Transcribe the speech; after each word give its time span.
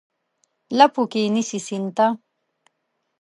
لپو 0.77 1.01
کې 1.11 1.21
نیسي 1.33 1.59
سیند 1.67 1.87
ته، 1.97 2.07